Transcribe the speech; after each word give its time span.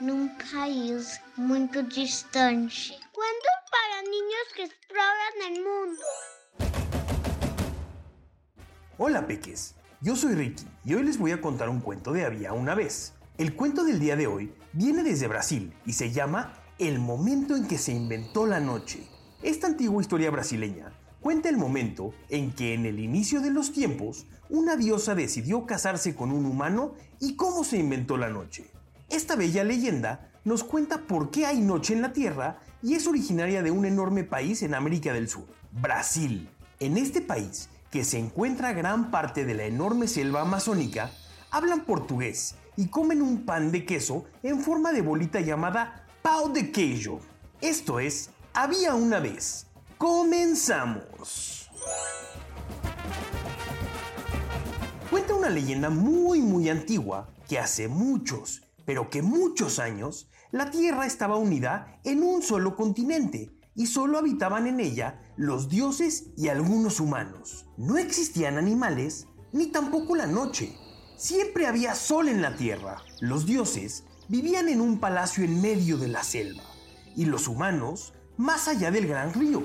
num 0.00 0.28
país 0.50 1.20
muito 1.36 1.82
distante. 1.82 2.98
Cuentos 3.12 3.56
para 3.70 4.02
niños 4.02 4.46
que 4.56 4.62
exploran 4.62 5.52
el 5.52 5.62
mundo. 5.62 6.02
Hola 8.96 9.26
peques, 9.26 9.74
yo 10.00 10.16
soy 10.16 10.34
Ricky 10.34 10.64
y 10.84 10.94
hoy 10.94 11.02
les 11.02 11.18
voy 11.18 11.32
a 11.32 11.40
contar 11.40 11.68
un 11.68 11.80
cuento 11.80 12.12
de 12.12 12.24
Había 12.24 12.54
una 12.54 12.74
vez. 12.74 13.12
El 13.36 13.54
cuento 13.54 13.84
del 13.84 14.00
día 14.00 14.16
de 14.16 14.26
hoy 14.26 14.52
viene 14.72 15.02
desde 15.02 15.28
Brasil 15.28 15.74
y 15.84 15.92
se 15.92 16.10
llama 16.10 16.54
El 16.78 16.98
momento 16.98 17.54
en 17.54 17.66
que 17.66 17.76
se 17.76 17.92
inventó 17.92 18.46
la 18.46 18.60
noche. 18.60 19.06
Esta 19.42 19.66
antigua 19.66 20.00
historia 20.00 20.30
brasileña 20.30 20.92
cuenta 21.20 21.50
el 21.50 21.58
momento 21.58 22.14
en 22.30 22.52
que 22.52 22.72
en 22.72 22.86
el 22.86 22.98
inicio 23.00 23.42
de 23.42 23.50
los 23.50 23.72
tiempos 23.72 24.26
una 24.48 24.76
diosa 24.76 25.14
decidió 25.14 25.66
casarse 25.66 26.14
con 26.14 26.32
un 26.32 26.46
humano 26.46 26.94
y 27.20 27.36
cómo 27.36 27.64
se 27.64 27.76
inventó 27.76 28.16
la 28.16 28.30
noche. 28.30 28.70
Esta 29.10 29.34
bella 29.34 29.64
leyenda 29.64 30.30
nos 30.44 30.62
cuenta 30.62 30.98
por 30.98 31.32
qué 31.32 31.44
hay 31.44 31.60
noche 31.60 31.94
en 31.94 32.02
la 32.02 32.12
Tierra 32.12 32.60
y 32.80 32.94
es 32.94 33.08
originaria 33.08 33.60
de 33.60 33.72
un 33.72 33.84
enorme 33.84 34.22
país 34.22 34.62
en 34.62 34.72
América 34.72 35.12
del 35.12 35.28
Sur, 35.28 35.46
Brasil. 35.72 36.48
En 36.78 36.96
este 36.96 37.20
país, 37.20 37.68
que 37.90 38.04
se 38.04 38.18
encuentra 38.18 38.72
gran 38.72 39.10
parte 39.10 39.44
de 39.44 39.54
la 39.54 39.64
enorme 39.64 40.06
selva 40.06 40.42
amazónica, 40.42 41.10
hablan 41.50 41.84
portugués 41.84 42.54
y 42.76 42.86
comen 42.86 43.20
un 43.20 43.44
pan 43.44 43.72
de 43.72 43.84
queso 43.84 44.26
en 44.44 44.60
forma 44.60 44.92
de 44.92 45.02
bolita 45.02 45.40
llamada 45.40 46.06
pau 46.22 46.52
de 46.52 46.70
queijo. 46.70 47.20
Esto 47.60 47.98
es, 47.98 48.30
había 48.54 48.94
una 48.94 49.18
vez. 49.18 49.66
Comenzamos. 49.98 51.68
Cuenta 55.10 55.34
una 55.34 55.50
leyenda 55.50 55.90
muy 55.90 56.40
muy 56.40 56.68
antigua 56.68 57.28
que 57.48 57.58
hace 57.58 57.88
muchos, 57.88 58.62
pero 58.84 59.10
que 59.10 59.22
muchos 59.22 59.78
años, 59.78 60.28
la 60.50 60.70
Tierra 60.70 61.06
estaba 61.06 61.36
unida 61.36 62.00
en 62.04 62.22
un 62.22 62.42
solo 62.42 62.76
continente 62.76 63.50
y 63.74 63.86
solo 63.86 64.18
habitaban 64.18 64.66
en 64.66 64.80
ella 64.80 65.22
los 65.36 65.68
dioses 65.68 66.26
y 66.36 66.48
algunos 66.48 67.00
humanos. 67.00 67.66
No 67.76 67.96
existían 67.98 68.58
animales 68.58 69.26
ni 69.52 69.68
tampoco 69.68 70.16
la 70.16 70.26
noche. 70.26 70.76
Siempre 71.16 71.66
había 71.66 71.94
sol 71.94 72.28
en 72.28 72.42
la 72.42 72.56
Tierra. 72.56 72.98
Los 73.20 73.46
dioses 73.46 74.04
vivían 74.28 74.68
en 74.68 74.80
un 74.80 74.98
palacio 74.98 75.44
en 75.44 75.60
medio 75.60 75.98
de 75.98 76.08
la 76.08 76.22
selva 76.22 76.62
y 77.16 77.24
los 77.24 77.48
humanos 77.48 78.12
más 78.36 78.68
allá 78.68 78.90
del 78.90 79.06
gran 79.06 79.34
río. 79.34 79.62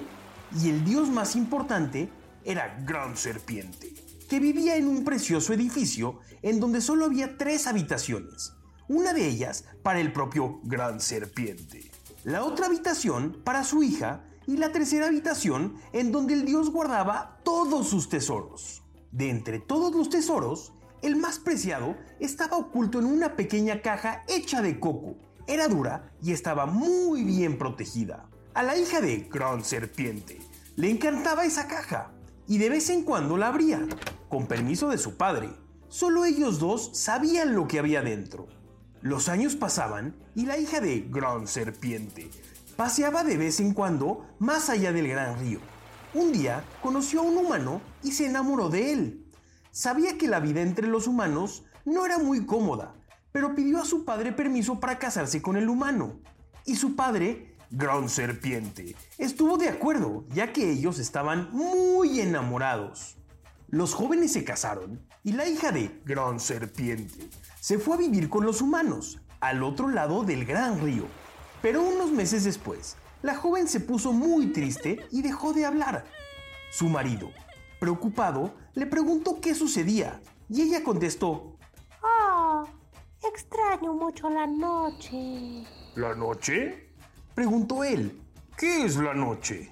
Y 0.62 0.70
el 0.70 0.84
dios 0.84 1.10
más 1.10 1.36
importante 1.36 2.10
era 2.44 2.78
Gran 2.86 3.18
Serpiente, 3.18 3.94
que 4.30 4.40
vivía 4.40 4.76
en 4.76 4.88
un 4.88 5.04
precioso 5.04 5.54
edificio 5.54 6.20
en 6.42 6.60
donde 6.60 6.82
solo 6.82 7.06
había 7.06 7.38
tres 7.38 7.68
habitaciones, 7.68 8.54
una 8.88 9.14
de 9.14 9.28
ellas 9.28 9.66
para 9.84 10.00
el 10.00 10.12
propio 10.12 10.60
Gran 10.64 11.00
Serpiente, 11.00 11.90
la 12.24 12.44
otra 12.44 12.68
habitación 12.68 13.42
para 13.44 13.64
su 13.64 13.84
hija 13.84 14.24
y 14.48 14.58
la 14.58 14.72
tercera 14.72 15.08
habitación 15.08 15.76
en 15.94 16.12
donde 16.12 16.34
el 16.34 16.46
dios 16.46 16.70
guardaba 16.70 17.40
todos 17.44 17.88
sus 17.88 18.10
tesoros. 18.10 18.84
De 19.12 19.30
entre 19.30 19.60
todos 19.60 19.96
los 19.96 20.10
tesoros, 20.10 20.74
el 21.02 21.16
más 21.16 21.40
preciado 21.40 21.96
estaba 22.20 22.58
oculto 22.58 23.00
en 23.00 23.06
una 23.06 23.36
pequeña 23.36 23.82
caja 23.82 24.24
hecha 24.28 24.62
de 24.62 24.80
coco. 24.80 25.16
Era 25.48 25.68
dura 25.68 26.12
y 26.22 26.32
estaba 26.32 26.66
muy 26.66 27.24
bien 27.24 27.58
protegida. 27.58 28.28
A 28.54 28.64
la 28.64 28.78
hija 28.78 29.02
de 29.02 29.28
Gran 29.32 29.64
Serpiente 29.64 30.40
le 30.76 30.90
encantaba 30.90 31.46
esa 31.46 31.68
caja 31.68 32.12
y 32.48 32.58
de 32.58 32.70
vez 32.70 32.90
en 32.90 33.04
cuando 33.04 33.38
la 33.38 33.48
abría, 33.48 33.86
con 34.30 34.48
permiso 34.48 34.90
de 34.90 34.98
su 34.98 35.18
padre. 35.18 35.50
Solo 35.88 36.26
ellos 36.26 36.60
dos 36.60 36.92
sabían 36.94 37.56
lo 37.56 37.68
que 37.68 37.80
había 37.80 38.02
dentro. 38.02 38.48
Los 39.06 39.30
años 39.30 39.56
pasaban 39.56 40.16
y 40.34 40.48
la 40.48 40.58
hija 40.58 40.80
de 40.80 41.06
Gran 41.08 41.46
Serpiente 41.46 42.32
paseaba 42.76 43.24
de 43.24 43.38
vez 43.38 43.60
en 43.60 43.76
cuando 43.76 44.26
más 44.40 44.68
allá 44.72 44.92
del 44.94 45.08
gran 45.08 45.38
río. 45.38 45.60
Un 46.16 46.32
día 46.32 46.64
conoció 46.82 47.20
a 47.20 47.24
un 47.24 47.38
humano 47.38 47.82
y 48.02 48.14
se 48.14 48.26
enamoró 48.26 48.70
de 48.70 48.94
él. 48.94 49.28
Sabía 49.70 50.18
que 50.18 50.28
la 50.28 50.40
vida 50.40 50.62
entre 50.62 50.88
los 50.88 51.06
humanos 51.06 51.66
no 51.86 52.04
era 52.04 52.18
muy 52.18 52.48
cómoda, 52.48 52.96
pero 53.32 53.54
pidió 53.54 53.80
a 53.80 53.86
su 53.86 54.06
padre 54.06 54.32
permiso 54.32 54.80
para 54.80 54.98
casarse 54.98 55.40
con 55.40 55.56
el 55.56 55.70
humano. 55.70 56.20
Y 56.66 56.76
su 56.76 56.96
padre, 56.96 57.58
Gran 57.70 58.10
Serpiente, 58.10 58.96
estuvo 59.20 59.60
de 59.60 59.70
acuerdo, 59.70 60.26
ya 60.34 60.52
que 60.52 60.72
ellos 60.72 60.98
estaban 60.98 61.52
muy 61.52 62.22
enamorados. 62.22 63.18
Los 63.76 63.94
jóvenes 63.94 64.32
se 64.32 64.46
casaron 64.46 65.06
y 65.22 65.34
la 65.34 65.46
hija 65.46 65.70
de 65.70 66.00
Gran 66.06 66.40
Serpiente 66.40 67.30
se 67.60 67.78
fue 67.78 67.96
a 67.96 67.98
vivir 67.98 68.30
con 68.30 68.46
los 68.46 68.62
humanos, 68.62 69.20
al 69.42 69.64
otro 69.64 69.90
lado 69.90 70.24
del 70.24 70.46
gran 70.46 70.80
río. 70.80 71.04
Pero 71.62 71.84
unos 71.84 72.10
meses 72.10 72.46
después, 72.46 72.96
la 73.22 73.36
joven 73.36 73.68
se 73.68 73.82
puso 73.82 74.14
muy 74.14 74.54
triste 74.54 75.06
y 75.12 75.22
dejó 75.22 75.52
de 75.52 75.66
hablar. 75.66 76.06
Su 76.72 76.88
marido, 76.88 77.32
preocupado, 77.78 78.54
le 78.76 78.86
preguntó 78.86 79.42
qué 79.42 79.54
sucedía 79.54 80.22
y 80.48 80.62
ella 80.62 80.82
contestó, 80.82 81.58
Oh, 82.02 82.64
extraño 83.30 83.94
mucho 83.94 84.30
la 84.30 84.48
noche. 84.48 85.66
¿La 85.96 86.16
noche? 86.16 86.94
Preguntó 87.34 87.84
él, 87.84 88.22
¿qué 88.56 88.86
es 88.86 88.96
la 88.96 89.14
noche? 89.14 89.70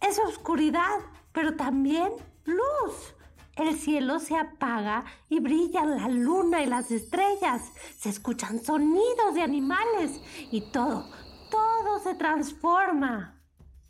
Es 0.00 0.18
oscuridad, 0.18 0.98
pero 1.32 1.54
también 1.54 2.10
luz. 2.44 3.14
El 3.58 3.76
cielo 3.76 4.20
se 4.20 4.36
apaga 4.36 5.04
y 5.28 5.40
brillan 5.40 5.96
la 5.96 6.08
luna 6.08 6.62
y 6.62 6.66
las 6.66 6.92
estrellas. 6.92 7.62
Se 7.98 8.08
escuchan 8.08 8.62
sonidos 8.62 9.34
de 9.34 9.42
animales 9.42 10.20
y 10.52 10.60
todo, 10.70 11.10
todo 11.50 11.98
se 11.98 12.14
transforma. 12.14 13.34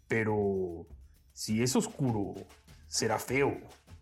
Pero, 0.07 0.87
si 1.35 1.63
es 1.63 1.77
oscuro, 1.77 2.33
será 2.87 3.19
feo, 3.19 3.59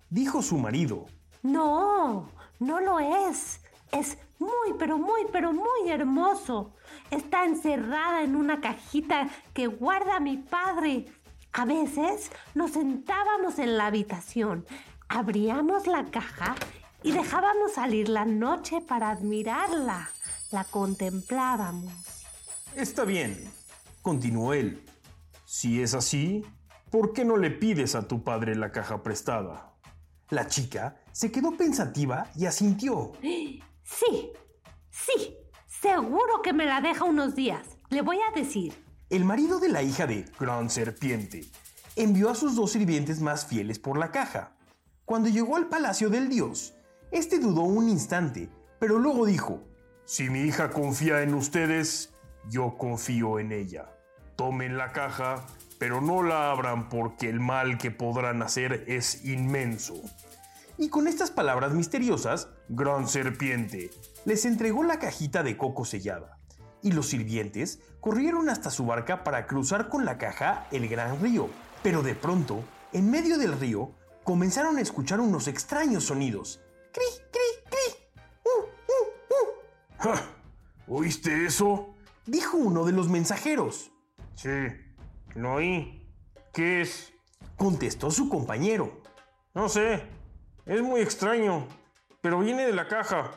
dijo 0.08 0.40
su 0.40 0.56
marido. 0.56 1.06
No, 1.42 2.30
no 2.60 2.80
lo 2.80 3.00
es. 3.00 3.60
Es 3.90 4.18
muy, 4.38 4.74
pero 4.78 4.98
muy, 4.98 5.22
pero 5.32 5.52
muy 5.52 5.90
hermoso. 5.90 6.74
Está 7.10 7.44
encerrada 7.44 8.22
en 8.22 8.36
una 8.36 8.60
cajita 8.60 9.28
que 9.52 9.66
guarda 9.66 10.20
mi 10.20 10.36
padre. 10.36 11.06
A 11.52 11.64
veces 11.64 12.30
nos 12.54 12.72
sentábamos 12.72 13.58
en 13.58 13.76
la 13.76 13.86
habitación, 13.86 14.64
abríamos 15.08 15.86
la 15.86 16.04
caja 16.10 16.54
y 17.02 17.12
dejábamos 17.12 17.74
salir 17.74 18.08
la 18.08 18.24
noche 18.24 18.80
para 18.80 19.10
admirarla. 19.10 20.10
La 20.50 20.64
contemplábamos. 20.64 21.92
Está 22.74 23.04
bien, 23.04 23.50
continuó 24.02 24.54
él. 24.54 24.84
Si 25.44 25.80
es 25.82 25.94
así, 25.94 26.44
¿por 26.90 27.12
qué 27.12 27.24
no 27.24 27.36
le 27.36 27.50
pides 27.50 27.94
a 27.94 28.06
tu 28.08 28.22
padre 28.22 28.54
la 28.54 28.72
caja 28.72 29.02
prestada? 29.02 29.72
La 30.30 30.46
chica 30.48 31.00
se 31.12 31.30
quedó 31.30 31.56
pensativa 31.56 32.30
y 32.34 32.46
asintió. 32.46 33.12
Sí, 33.20 33.62
sí, 34.90 35.36
seguro 35.66 36.42
que 36.42 36.52
me 36.52 36.66
la 36.66 36.80
deja 36.80 37.04
unos 37.04 37.36
días. 37.36 37.78
Le 37.90 38.02
voy 38.02 38.18
a 38.18 38.38
decir. 38.38 38.74
El 39.08 39.24
marido 39.24 39.60
de 39.60 39.68
la 39.68 39.82
hija 39.82 40.06
de 40.06 40.24
Gran 40.38 40.68
Serpiente 40.68 41.44
envió 41.94 42.28
a 42.28 42.34
sus 42.34 42.56
dos 42.56 42.72
sirvientes 42.72 43.20
más 43.20 43.46
fieles 43.46 43.78
por 43.78 43.98
la 43.98 44.10
caja. 44.10 44.55
Cuando 45.06 45.28
llegó 45.28 45.54
al 45.54 45.68
palacio 45.68 46.10
del 46.10 46.28
dios, 46.28 46.74
este 47.12 47.38
dudó 47.38 47.60
un 47.60 47.88
instante, 47.88 48.50
pero 48.80 48.98
luego 48.98 49.24
dijo, 49.24 49.62
Si 50.04 50.28
mi 50.28 50.40
hija 50.40 50.70
confía 50.70 51.22
en 51.22 51.32
ustedes, 51.34 52.12
yo 52.50 52.76
confío 52.76 53.38
en 53.38 53.52
ella. 53.52 53.86
Tomen 54.34 54.76
la 54.76 54.90
caja, 54.90 55.46
pero 55.78 56.00
no 56.00 56.24
la 56.24 56.50
abran 56.50 56.88
porque 56.88 57.28
el 57.28 57.38
mal 57.38 57.78
que 57.78 57.92
podrán 57.92 58.42
hacer 58.42 58.82
es 58.88 59.24
inmenso. 59.24 59.94
Y 60.76 60.88
con 60.88 61.06
estas 61.06 61.30
palabras 61.30 61.72
misteriosas, 61.72 62.48
gran 62.68 63.06
serpiente. 63.06 63.92
Les 64.24 64.44
entregó 64.44 64.82
la 64.82 64.98
cajita 64.98 65.44
de 65.44 65.56
coco 65.56 65.84
sellada, 65.84 66.40
y 66.82 66.90
los 66.90 67.06
sirvientes 67.10 67.78
corrieron 68.00 68.48
hasta 68.48 68.72
su 68.72 68.86
barca 68.86 69.22
para 69.22 69.46
cruzar 69.46 69.88
con 69.88 70.04
la 70.04 70.18
caja 70.18 70.66
el 70.72 70.88
gran 70.88 71.22
río. 71.22 71.48
Pero 71.84 72.02
de 72.02 72.16
pronto, 72.16 72.64
en 72.92 73.08
medio 73.08 73.38
del 73.38 73.56
río, 73.56 73.94
comenzaron 74.26 74.76
a 74.76 74.80
escuchar 74.80 75.20
unos 75.20 75.46
extraños 75.46 76.04
sonidos. 76.04 76.60
¡Cri, 76.92 77.04
cri, 77.30 77.70
cri! 77.70 78.20
¡Uh, 78.44 78.64
uh, 80.04 80.10
uh! 80.10 80.94
¿Oíste 80.98 81.46
eso? 81.46 81.94
Dijo 82.26 82.56
uno 82.56 82.84
de 82.84 82.90
los 82.90 83.08
mensajeros. 83.08 83.92
Sí, 84.34 84.50
lo 85.36 85.54
oí. 85.54 86.04
¿Qué 86.52 86.80
es? 86.80 87.12
Contestó 87.56 88.10
su 88.10 88.28
compañero. 88.28 89.00
No 89.54 89.68
sé, 89.68 90.02
es 90.66 90.82
muy 90.82 91.02
extraño, 91.02 91.68
pero 92.20 92.40
viene 92.40 92.66
de 92.66 92.72
la 92.72 92.88
caja. 92.88 93.30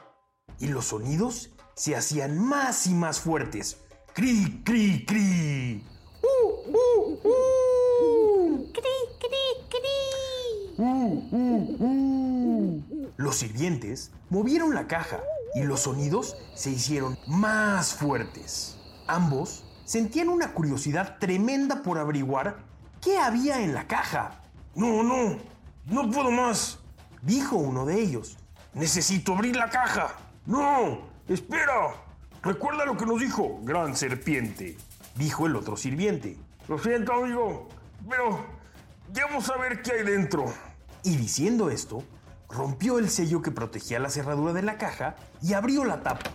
Y 0.57 0.69
los 0.69 0.85
sonidos 0.85 1.51
se 1.75 1.95
hacían 1.95 2.39
más 2.39 2.88
y 2.88 2.95
más 2.95 3.19
fuertes. 3.19 3.77
¡Cri, 4.15 4.63
cri, 4.65 5.06
cri! 5.06 5.85
¡Uh, 6.24 6.71
uh, 6.71 7.19
uh! 7.24 8.71
¡Cri, 8.74 8.81
cri, 9.19 9.69
cri! 9.69 10.09
¡Uh, 11.31 11.38
uh, 11.38 11.86
uh! 11.86 13.14
Los 13.18 13.38
sirvientes 13.38 14.12
movieron 14.30 14.74
la 14.74 14.88
caja 14.88 15.20
y 15.54 15.64
los 15.64 15.81
sonidos 15.81 16.38
se 16.56 16.72
hicieron 16.72 17.18
más 17.28 17.94
fuertes. 17.94 18.78
Ambos 19.08 19.66
sentían 19.86 20.30
una 20.30 20.54
curiosidad 20.54 21.18
tremenda 21.20 21.84
por 21.84 21.98
averiguar 21.98 22.58
qué 23.02 23.18
había 23.18 23.62
en 23.62 23.74
la 23.74 23.88
caja. 23.88 24.42
No, 24.76 25.04
no, 25.04 25.38
no 25.86 26.10
puedo 26.12 26.31
más, 26.31 26.80
dijo 27.22 27.58
uno 27.58 27.86
de 27.86 28.00
ellos. 28.00 28.38
Necesito 28.74 29.34
abrir 29.34 29.56
la 29.56 29.70
caja. 29.70 30.16
No, 30.46 31.00
espera. 31.28 31.94
Recuerda 32.42 32.86
lo 32.86 32.96
que 32.96 33.06
nos 33.06 33.20
dijo, 33.20 33.60
gran 33.64 33.96
serpiente, 33.96 34.78
dijo 35.16 35.46
el 35.46 35.56
otro 35.56 35.76
sirviente. 35.76 36.38
Lo 36.68 36.80
siento, 36.80 37.14
amigo, 37.14 37.68
pero 38.08 38.46
vamos 39.14 39.50
a 39.50 39.58
ver 39.58 39.81
qué 39.81 39.92
hay 39.92 40.06
dentro. 40.06 40.54
Y 41.04 41.16
diciendo 41.16 41.69
esto, 41.69 42.04
rompió 42.50 43.00
el 43.00 43.10
sello 43.10 43.42
que 43.42 43.51
protegía 43.51 44.00
la 44.00 44.10
cerradura 44.10 44.54
de 44.54 44.63
la 44.63 44.78
caja 44.78 45.16
y 45.42 45.54
abrió 45.54 45.86
la 45.86 46.04
tapa. 46.04 46.31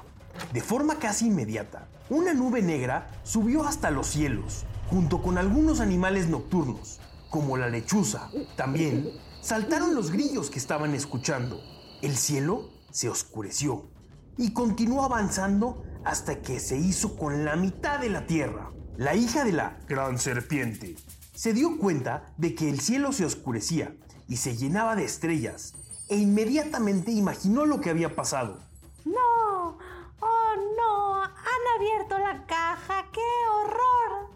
De 0.52 0.60
forma 0.60 0.98
casi 0.98 1.26
inmediata, 1.26 1.88
una 2.08 2.34
nube 2.34 2.62
negra 2.62 3.08
subió 3.22 3.66
hasta 3.66 3.90
los 3.90 4.06
cielos, 4.06 4.64
junto 4.88 5.22
con 5.22 5.38
algunos 5.38 5.80
animales 5.80 6.28
nocturnos, 6.28 7.00
como 7.30 7.56
la 7.56 7.68
lechuza. 7.68 8.30
También 8.56 9.10
saltaron 9.40 9.94
los 9.94 10.10
grillos 10.10 10.50
que 10.50 10.58
estaban 10.58 10.94
escuchando. 10.94 11.60
El 12.02 12.16
cielo 12.16 12.70
se 12.90 13.08
oscureció 13.08 13.90
y 14.36 14.52
continuó 14.52 15.04
avanzando 15.04 15.84
hasta 16.04 16.40
que 16.40 16.60
se 16.60 16.76
hizo 16.76 17.16
con 17.16 17.44
la 17.44 17.56
mitad 17.56 17.98
de 17.98 18.10
la 18.10 18.26
tierra. 18.26 18.72
La 18.96 19.14
hija 19.14 19.44
de 19.44 19.52
la 19.52 19.78
gran 19.88 20.18
serpiente 20.18 20.96
se 21.34 21.52
dio 21.52 21.78
cuenta 21.78 22.32
de 22.36 22.54
que 22.54 22.70
el 22.70 22.80
cielo 22.80 23.12
se 23.12 23.24
oscurecía 23.24 23.96
y 24.28 24.36
se 24.36 24.56
llenaba 24.56 24.96
de 24.96 25.04
estrellas 25.04 25.74
e 26.08 26.16
inmediatamente 26.16 27.10
imaginó 27.10 27.64
lo 27.64 27.80
que 27.80 27.90
había 27.90 28.14
pasado. 28.14 28.58
No, 29.04 29.78
oh 30.20 30.54
no, 30.76 31.22
han 31.22 31.32
abierto 31.76 32.18
la 32.18 32.46
caja, 32.46 33.06
qué 33.12 33.20
horror. 33.52 34.30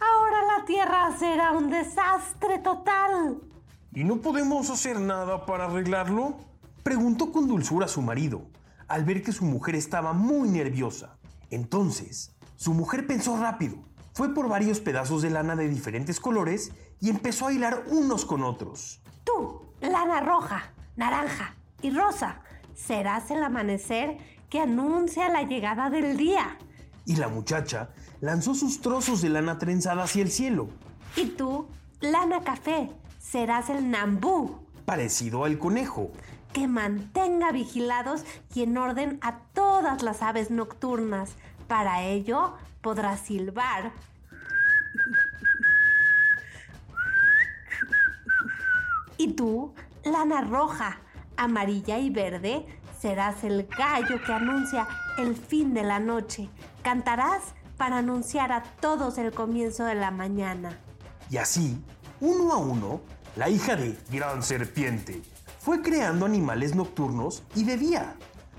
Ahora 0.00 0.58
la 0.58 0.64
tierra 0.64 1.16
será 1.18 1.52
un 1.52 1.70
desastre 1.70 2.58
total. 2.58 3.40
¿Y 3.92 4.04
no 4.04 4.18
podemos 4.18 4.70
hacer 4.70 5.00
nada 5.00 5.46
para 5.46 5.66
arreglarlo? 5.66 6.36
Preguntó 6.82 7.32
con 7.32 7.48
dulzura 7.48 7.86
a 7.86 7.88
su 7.88 8.02
marido, 8.02 8.42
al 8.86 9.04
ver 9.04 9.22
que 9.22 9.32
su 9.32 9.44
mujer 9.44 9.74
estaba 9.74 10.12
muy 10.12 10.48
nerviosa. 10.48 11.16
Entonces, 11.50 12.32
su 12.56 12.74
mujer 12.74 13.06
pensó 13.06 13.36
rápido, 13.36 13.76
fue 14.12 14.34
por 14.34 14.48
varios 14.48 14.80
pedazos 14.80 15.22
de 15.22 15.30
lana 15.30 15.56
de 15.56 15.68
diferentes 15.68 16.20
colores 16.20 16.72
y 17.00 17.08
empezó 17.08 17.46
a 17.46 17.52
hilar 17.52 17.84
unos 17.88 18.24
con 18.24 18.42
otros. 18.42 19.00
Tú, 19.28 19.60
lana 19.82 20.20
roja, 20.20 20.72
naranja 20.96 21.54
y 21.82 21.90
rosa, 21.90 22.40
serás 22.74 23.30
el 23.30 23.42
amanecer 23.44 24.16
que 24.48 24.58
anuncia 24.60 25.28
la 25.28 25.42
llegada 25.42 25.90
del 25.90 26.16
día. 26.16 26.56
Y 27.04 27.16
la 27.16 27.28
muchacha 27.28 27.90
lanzó 28.22 28.54
sus 28.54 28.80
trozos 28.80 29.20
de 29.20 29.28
lana 29.28 29.58
trenzada 29.58 30.04
hacia 30.04 30.22
el 30.22 30.30
cielo. 30.30 30.70
Y 31.14 31.26
tú, 31.26 31.66
lana 32.00 32.40
café, 32.42 32.90
serás 33.20 33.68
el 33.68 33.90
nambú, 33.90 34.60
Parecido 34.86 35.44
al 35.44 35.58
conejo. 35.58 36.10
que 36.54 36.66
mantenga 36.66 37.52
vigilados 37.52 38.24
y 38.54 38.62
en 38.62 38.78
orden 38.78 39.18
a 39.20 39.40
todas 39.52 40.02
las 40.02 40.22
aves 40.22 40.50
nocturnas. 40.50 41.32
Para 41.66 42.02
ello 42.04 42.54
podrás 42.80 43.20
silbar. 43.20 43.92
Y 49.18 49.32
tú, 49.32 49.74
lana 50.04 50.40
roja, 50.42 51.00
amarilla 51.36 51.98
y 51.98 52.08
verde, 52.08 52.64
serás 53.00 53.42
el 53.42 53.66
gallo 53.66 54.22
que 54.24 54.32
anuncia 54.32 54.86
el 55.18 55.36
fin 55.36 55.74
de 55.74 55.82
la 55.82 55.98
noche. 55.98 56.48
Cantarás 56.82 57.42
para 57.76 57.98
anunciar 57.98 58.52
a 58.52 58.62
todos 58.62 59.18
el 59.18 59.32
comienzo 59.32 59.84
de 59.84 59.96
la 59.96 60.12
mañana. 60.12 60.78
Y 61.30 61.36
así, 61.36 61.82
uno 62.20 62.52
a 62.52 62.58
uno, 62.58 63.00
la 63.34 63.48
hija 63.48 63.74
de 63.74 63.98
Gran 64.10 64.42
Serpiente 64.42 65.20
fue 65.58 65.82
creando 65.82 66.24
animales 66.24 66.76
nocturnos 66.76 67.42
y 67.56 67.64
de 67.64 67.76
día. 67.76 68.14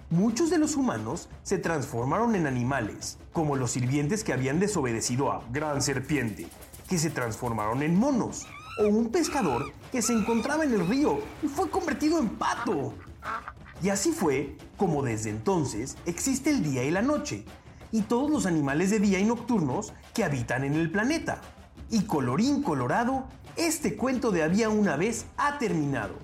Muchos 0.10 0.50
de 0.50 0.58
los 0.58 0.76
humanos 0.76 1.30
se 1.44 1.58
transformaron 1.58 2.36
en 2.36 2.48
animales, 2.48 3.18
como 3.32 3.56
los 3.56 3.72
sirvientes 3.72 4.26
que 4.26 4.34
habían 4.34 4.60
desobedecido 4.60 5.32
a 5.32 5.42
Gran 5.52 5.82
Serpiente, 5.82 6.48
que 6.90 6.98
se 6.98 7.10
transformaron 7.10 7.82
en 7.82 7.96
monos, 7.96 8.46
o 8.80 8.88
un 8.88 9.10
pescador 9.10 9.72
que 9.92 10.02
se 10.02 10.14
encontraba 10.14 10.64
en 10.64 10.74
el 10.74 10.88
río 10.88 11.20
y 11.44 11.48
fue 11.48 11.70
convertido 11.70 12.18
en 12.18 12.30
pato. 12.30 12.94
Y 13.84 13.90
así 13.90 14.12
fue 14.12 14.56
como 14.78 15.04
desde 15.04 15.30
entonces 15.30 15.98
existe 16.06 16.50
el 16.50 16.64
día 16.64 16.84
y 16.84 16.92
la 16.92 17.02
noche, 17.02 17.44
y 17.92 18.02
todos 18.04 18.32
los 18.32 18.46
animales 18.46 18.90
de 18.90 19.00
día 19.00 19.20
y 19.20 19.26
nocturnos 19.26 19.94
que 20.14 20.24
habitan 20.24 20.64
en 20.64 20.74
el 20.74 20.92
planeta. 20.92 21.42
Y 21.90 22.04
colorín 22.04 22.64
colorado, 22.64 23.26
este 23.58 23.98
cuento 23.98 24.32
de 24.32 24.44
había 24.44 24.70
una 24.70 24.96
vez 24.96 25.26
ha 25.38 25.58
terminado. 25.58 26.16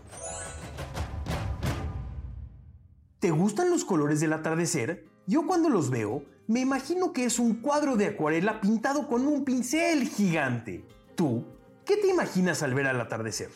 ¿Te 3.20 3.32
gustan 3.32 3.70
los 3.70 3.84
colores 3.84 4.20
del 4.20 4.34
atardecer? 4.34 5.08
Yo 5.26 5.48
cuando 5.48 5.70
los 5.70 5.90
veo, 5.90 6.24
me 6.48 6.60
imagino 6.60 7.12
que 7.12 7.26
es 7.26 7.40
un 7.40 7.56
cuadro 7.56 7.96
de 7.96 8.06
acuarela 8.06 8.62
pintado 8.62 9.08
con 9.08 9.26
un 9.26 9.44
pincel 9.44 10.08
gigante. 10.08 10.86
¿Tú? 11.16 11.44
¿Qué 11.86 11.98
te 11.98 12.08
imaginas 12.08 12.64
al 12.64 12.74
ver 12.74 12.88
al 12.88 13.00
atardecer? 13.00 13.52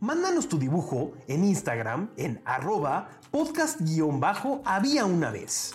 Mándanos 0.00 0.46
tu 0.46 0.58
dibujo 0.58 1.12
en 1.26 1.44
Instagram 1.44 2.10
en 2.18 2.42
arroba 2.44 3.08
podcast-había 3.30 5.06
una 5.06 5.30
vez. 5.30 5.74